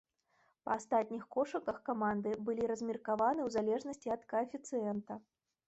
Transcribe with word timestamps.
Па 0.67 0.77
астатніх 0.79 1.27
кошыках 1.35 1.77
каманды 1.91 2.33
былі 2.49 2.63
размеркаваны 2.73 3.41
ў 3.47 3.55
залежнасці 3.59 4.15
ад 4.19 4.27
каэфіцыента. 4.35 5.13